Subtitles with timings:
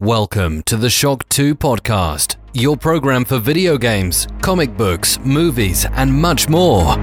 [0.00, 6.12] Welcome to the Shock 2 podcast, your program for video games, comic books, movies, and
[6.12, 6.94] much more.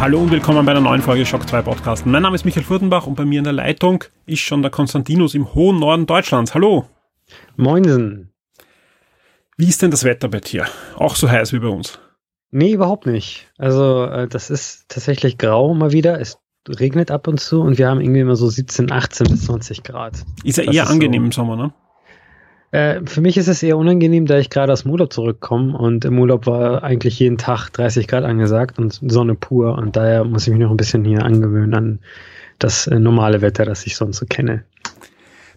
[0.00, 2.04] Hallo und willkommen bei einer neuen Folge Shock 2 Podcast.
[2.04, 5.36] Mein Name ist Michael Furtenbach und bei mir in der Leitung ist schon der Konstantinus
[5.36, 6.52] im hohen Norden Deutschlands.
[6.52, 6.88] Hallo.
[7.56, 8.32] Moinsen.
[9.60, 10.64] Wie ist denn das Wetter bei dir?
[10.96, 11.98] Auch so heiß wie bei uns?
[12.50, 13.46] Nee, überhaupt nicht.
[13.58, 16.18] Also, äh, das ist tatsächlich grau mal wieder.
[16.18, 19.82] Es regnet ab und zu und wir haben irgendwie immer so 17, 18 bis 20
[19.82, 20.24] Grad.
[20.44, 21.26] Ist ja Das eher ist angenehm so.
[21.26, 21.74] im Sommer, ne?
[22.70, 26.06] Äh, für mich ist es eher unangenehm, da ich gerade aus dem Urlaub zurückkomme und
[26.06, 30.46] im Urlaub war eigentlich jeden Tag 30 Grad angesagt und Sonne pur und daher muss
[30.46, 31.98] ich mich noch ein bisschen hier angewöhnen an
[32.58, 34.64] das äh, normale Wetter, das ich sonst so kenne.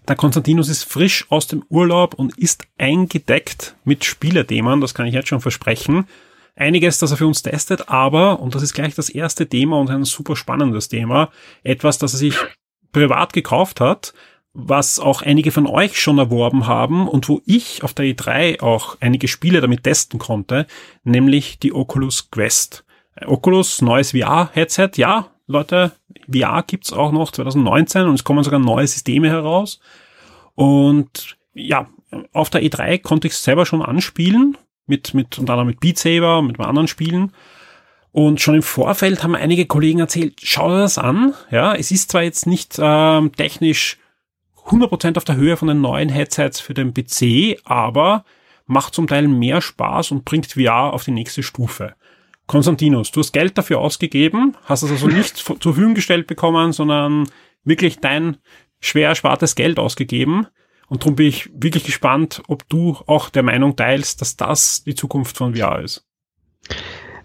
[0.06, 5.14] Der Konstantinus ist frisch aus dem Urlaub und ist eingedeckt mit Spielethemen, das kann ich
[5.14, 6.06] jetzt schon versprechen.
[6.56, 9.90] Einiges, das er für uns testet, aber, und das ist gleich das erste Thema und
[9.90, 11.30] ein super spannendes Thema,
[11.62, 12.36] etwas, das er sich
[12.92, 14.12] privat gekauft hat,
[14.52, 18.98] was auch einige von euch schon erworben haben und wo ich auf der E3 auch
[19.00, 20.66] einige Spiele damit testen konnte,
[21.02, 22.84] nämlich die Oculus Quest.
[23.26, 25.92] Oculus, neues VR-Headset, ja, Leute,
[26.32, 29.80] VR gibt's auch noch 2019 und es kommen sogar neue Systeme heraus.
[30.54, 31.88] Und ja,
[32.32, 35.98] auf der E3 konnte ich es selber schon anspielen, mit, mit, und anderem mit Beat
[35.98, 37.32] Saber, mit anderen Spielen.
[38.12, 41.34] Und schon im Vorfeld haben einige Kollegen erzählt, schau dir das an.
[41.50, 43.98] Ja, es ist zwar jetzt nicht ähm, technisch
[44.66, 48.24] 100% auf der Höhe von den neuen Headsets für den PC, aber
[48.66, 51.94] macht zum Teil mehr Spaß und bringt VR auf die nächste Stufe.
[52.46, 57.28] Konstantinus, du hast Geld dafür ausgegeben, hast es also nicht zur Verfügung gestellt bekommen, sondern
[57.64, 58.36] wirklich dein
[58.80, 60.46] schwer erspartes Geld ausgegeben.
[60.86, 64.94] Und darum bin ich wirklich gespannt, ob du auch der Meinung teilst, dass das die
[64.94, 66.06] Zukunft von VR ist.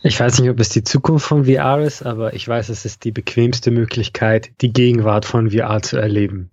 [0.02, 3.04] Ich weiß nicht, ob es die Zukunft von VR ist, aber ich weiß, es ist
[3.04, 6.52] die bequemste Möglichkeit, die Gegenwart von VR zu erleben.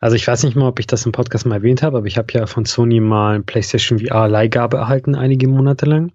[0.00, 2.18] Also ich weiß nicht mal, ob ich das im Podcast mal erwähnt habe, aber ich
[2.18, 6.12] habe ja von Sony mal ein PlayStation VR Leihgabe erhalten, einige Monate lang,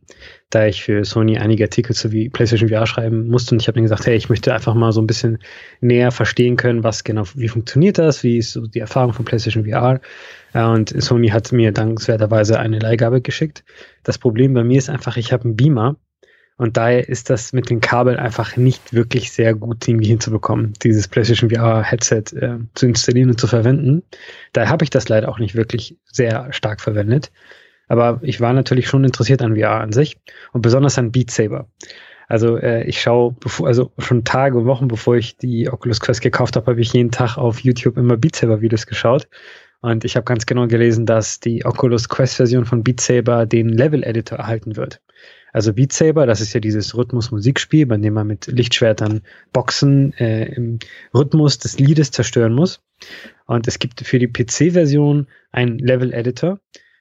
[0.50, 3.84] da ich für Sony einige Artikel zu PlayStation VR schreiben musste und ich habe dann
[3.84, 5.40] gesagt, hey, ich möchte einfach mal so ein bisschen
[5.82, 9.66] näher verstehen können, was genau, wie funktioniert das, wie ist so die Erfahrung von PlayStation
[9.66, 10.00] VR.
[10.54, 13.66] Äh, Und Sony hat mir dankenswerterweise eine Leihgabe geschickt.
[14.04, 15.98] Das Problem bei mir ist einfach, ich habe einen Beamer
[16.58, 21.08] und daher ist das mit den Kabeln einfach nicht wirklich sehr gut irgendwie hinzubekommen, dieses
[21.08, 24.04] PlayStation VR Headset äh, zu installieren und zu verwenden.
[24.54, 27.32] Daher habe ich das leider auch nicht wirklich sehr stark verwendet.
[27.88, 30.18] Aber ich war natürlich schon interessiert an VR an sich
[30.52, 31.68] und besonders an Beat Saber.
[32.28, 36.22] Also äh, ich schaue, bevor, also schon Tage und Wochen bevor ich die Oculus Quest
[36.22, 39.28] gekauft habe, habe ich jeden Tag auf YouTube immer Beat Saber Videos geschaut.
[39.84, 43.68] Und ich habe ganz genau gelesen, dass die Oculus Quest Version von Beat Saber den
[43.68, 45.02] Level Editor erhalten wird.
[45.52, 50.46] Also Beat Saber, das ist ja dieses Rhythmus-Musikspiel, bei dem man mit Lichtschwertern Boxen äh,
[50.56, 50.80] im
[51.14, 52.82] Rhythmus des Liedes zerstören muss.
[53.46, 56.60] Und es gibt für die PC-Version einen Level-Editor,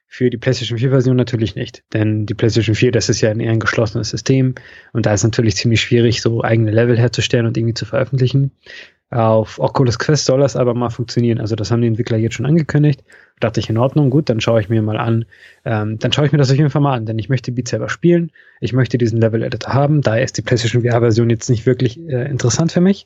[0.08, 1.84] für die PlayStation 4-Version natürlich nicht.
[1.92, 4.56] Denn die PlayStation 4, das ist ja ein eher ein geschlossenes System
[4.92, 8.50] und da ist natürlich ziemlich schwierig, so eigene Level herzustellen und irgendwie zu veröffentlichen.
[9.12, 11.38] Auf Oculus Quest soll das aber mal funktionieren.
[11.38, 13.04] Also das haben die Entwickler jetzt schon angekündigt.
[13.40, 15.26] Dachte ich in Ordnung, gut, dann schaue ich mir mal an.
[15.66, 17.68] Ähm, dann schaue ich mir das auf jeden Fall mal an, denn ich möchte Beat
[17.68, 18.32] selber spielen.
[18.60, 20.00] Ich möchte diesen Level Editor haben.
[20.00, 23.04] Daher ist die PlayStation VR-Version jetzt nicht wirklich äh, interessant für mich.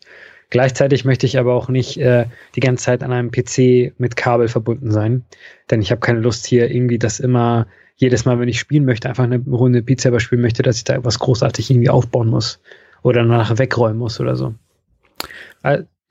[0.50, 4.46] Gleichzeitig möchte ich aber auch nicht äh, die ganze Zeit an einem PC mit Kabel
[4.46, 5.24] verbunden sein,
[5.72, 9.08] denn ich habe keine Lust hier irgendwie das immer jedes Mal, wenn ich spielen möchte,
[9.08, 12.60] einfach eine Runde Beat selber spielen möchte, dass ich da etwas großartig irgendwie aufbauen muss
[13.02, 14.54] oder nachher wegräumen muss oder so.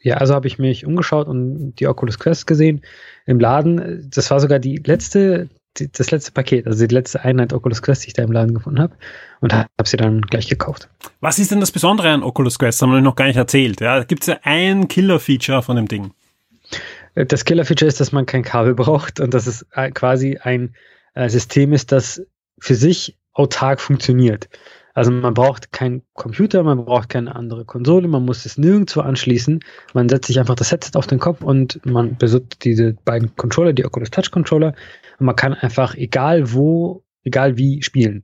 [0.06, 2.82] Ja, also habe ich mich umgeschaut und die Oculus Quest gesehen
[3.26, 4.08] im Laden.
[4.14, 8.04] Das war sogar die letzte, die, das letzte Paket, also die letzte Einheit Oculus Quest,
[8.04, 8.96] die ich da im Laden gefunden habe
[9.42, 10.90] und habe sie dann gleich gekauft.
[11.22, 12.84] Was ist denn das Besondere an Oculus Quest?
[12.84, 13.82] Haben wir noch gar nicht erzählt.
[13.82, 16.12] Ja, gibt es ja ein Killer-Feature von dem Ding.
[17.16, 20.76] Das Killer-Feature ist, dass man kein Kabel braucht und dass es äh, quasi ein
[21.16, 22.22] äh, System ist, das
[22.60, 24.50] für sich autark funktioniert.
[24.96, 29.60] Also man braucht keinen Computer, man braucht keine andere Konsole, man muss es nirgendwo anschließen.
[29.94, 33.74] Man setzt sich einfach das Headset auf den Kopf und man besitzt diese beiden Controller,
[33.74, 34.74] die Oculus Touch Controller
[35.20, 38.24] und man kann einfach egal wo, egal wie spielen.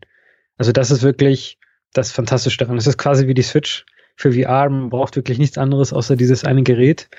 [0.58, 1.60] Also das ist wirklich
[1.92, 2.78] das Fantastische daran.
[2.78, 3.86] Es ist quasi wie die Switch
[4.16, 4.70] für VR.
[4.70, 7.10] Man braucht wirklich nichts anderes außer dieses eine Gerät.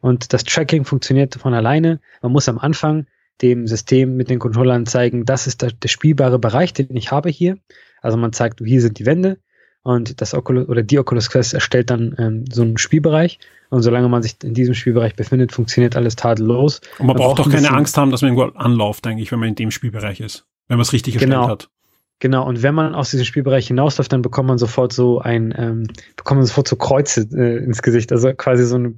[0.00, 2.00] Und das Tracking funktioniert von alleine.
[2.22, 3.06] Man muss am Anfang
[3.40, 7.28] dem System mit den Controllern zeigen, das ist der, der spielbare Bereich, den ich habe
[7.28, 7.58] hier.
[8.02, 9.38] Also man zeigt, hier sind die Wände
[9.82, 13.38] und das Oculus oder die Oculus Quest erstellt dann ähm, so einen Spielbereich.
[13.68, 16.80] Und solange man sich in diesem Spielbereich befindet, funktioniert alles tadellos.
[16.98, 19.32] Und man, braucht braucht doch ein keine Angst haben, dass man irgendwo anläuft, denke ich,
[19.32, 20.46] wenn man in dem Spielbereich ist.
[20.68, 21.42] Wenn man es richtig Genau.
[21.42, 21.70] erstellt hat.
[22.18, 25.86] Genau, und wenn man aus diesem Spielbereich hinausläuft, dann bekommt man sofort so ein, ähm,
[26.16, 28.10] bekommt man sofort so Kreuze äh, ins Gesicht.
[28.10, 28.94] Also quasi so eine,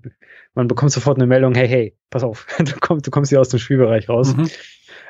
[0.54, 3.48] man bekommt sofort eine Meldung, hey, hey, pass auf, du kommst, du kommst hier aus
[3.48, 4.36] dem Spielbereich raus.
[4.36, 4.50] Mhm.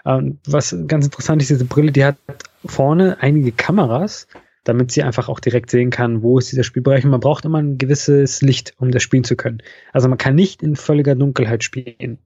[0.07, 2.17] Ähm, was ganz interessant ist, diese Brille, die hat
[2.65, 4.27] vorne einige Kameras,
[4.65, 7.05] damit sie einfach auch direkt sehen kann, wo ist dieser Spielbereich.
[7.05, 9.63] Und man braucht immer ein gewisses Licht, um das spielen zu können.
[9.93, 12.19] Also man kann nicht in völliger Dunkelheit spielen.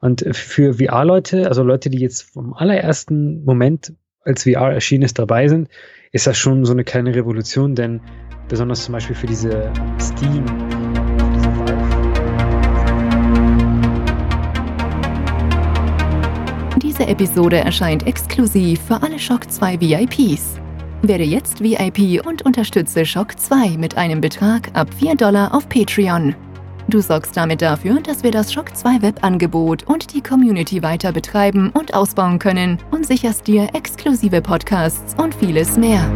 [0.00, 3.92] Und für VR-Leute, also Leute, die jetzt vom allerersten Moment,
[4.24, 5.68] als VR erschienen ist, dabei sind,
[6.10, 8.00] ist das schon so eine kleine Revolution, denn
[8.48, 10.44] besonders zum Beispiel für diese Steam,
[16.92, 20.60] Diese Episode erscheint exklusiv für alle Shock 2 VIPs.
[21.00, 26.34] Werde jetzt VIP und unterstütze Shock 2 mit einem Betrag ab 4 Dollar auf Patreon.
[26.88, 31.70] Du sorgst damit dafür, dass wir das Shock 2 Webangebot und die Community weiter betreiben
[31.70, 36.12] und ausbauen können und sicherst dir exklusive Podcasts und vieles mehr.